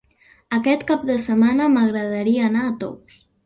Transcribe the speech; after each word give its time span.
Aquest 0.57 0.85
cap 0.93 1.03
de 1.11 1.19
setmana 1.27 1.69
m'agradaria 1.77 2.51
anar 2.51 2.69
a 2.73 2.77
Tous. 2.87 3.25